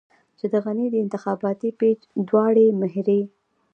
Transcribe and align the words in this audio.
چې 0.37 0.45
د 0.53 0.55
غني 0.65 0.87
د 0.91 0.95
انتخاباتي 1.03 1.69
پېکج 1.79 2.05
دواړې 2.29 2.65
مهرې. 2.81 3.21